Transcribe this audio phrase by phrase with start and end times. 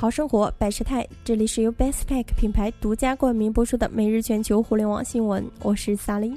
[0.00, 6.32] 好生活百事泰，这里是由 Bestpack 品牌独家冠名播出的每日全球互联网新闻，我是萨利。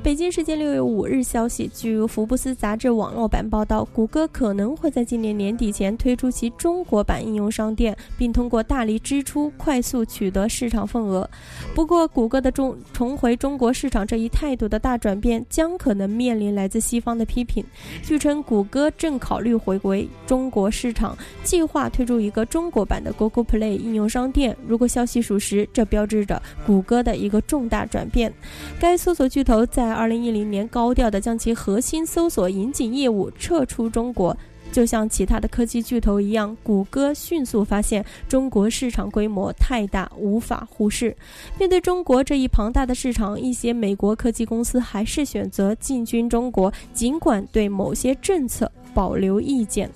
[0.00, 11.28] 北京时间六月五日消息，据福布斯杂志网络版报道，谷歌可能会在今年年底前推出其中国版应用商店，并通过大力支出快速取得市场份额。
[11.74, 17.62] 不过，谷歌的重重回中国市场这一态度的大转变，将可能面临来自西方的批评。
[18.02, 24.56] 据称，谷歌正考虑回归中国市场，计划推出一个中国版的 Google Play 应用商店。
[24.66, 28.32] 如果消息属实，这标志着谷歌的一个重大转变。
[28.80, 34.36] 该搜索巨头在在二零一零年高调地将其核心搜索引擎业务撤出中国，
[34.70, 41.16] 就像其他的科技巨头一样，谷歌迅速发现中国市场规模太大，无法忽视。
[41.58, 49.90] 面对中国这一庞大的市场，一些美国科技公司还是选择进军中国，尽管对某些政策保留意见。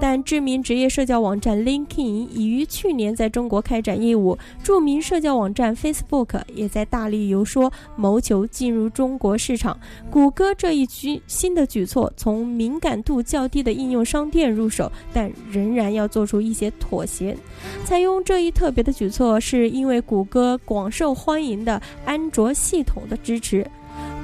[0.00, 9.78] 但知名职业社交网站 LinkedIn 已于去年在中国开展业务，著名社交网站 Facebook 也在大力游说，谋求进入中国市场。
[10.10, 17.36] 谷歌这一举新的举措，从敏感度较低的应用商店入手，但仍然要做出一些妥协。
[17.84, 23.66] 采用这一特别的举措，是因为谷歌广受欢迎的安卓系统的支持。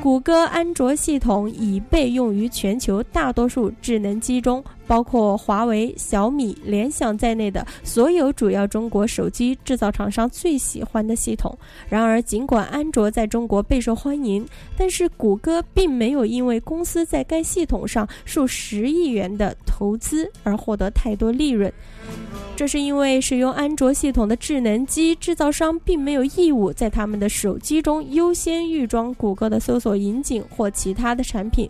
[0.01, 11.57] 谷歌安卓系统已被用于全球大多数智能机中，包括华为、小米、联想在内的所有主要中国手机制造厂商最喜欢的系统。
[11.89, 14.47] 然而，尽管安卓在中国备受欢迎，
[14.77, 21.73] 但是谷歌并没有因为公司在该系统上数十亿元的投资而获得太多利润。
[22.57, 31.69] 这是因为使用安卓系统的智能机制造商并没有义务在他们的手机中优先预装谷歌的搜索引擎或其他的产品。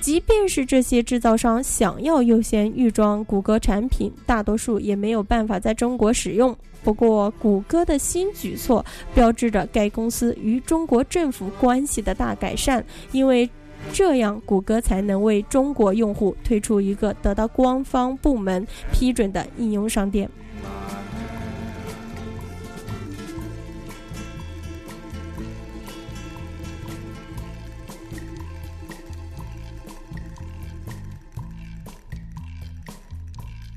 [0.00, 6.54] 即便是这些制造商想要优先先预装谷歌产品，大多数也没有办法在中国使用。
[6.84, 13.48] 不过，谷歌的新举措标志着该公司与中国政府关系的大改善，因为。
[13.92, 20.30] 这样，谷歌才能为中国用户推出一个得到官方部门批准的应用商店。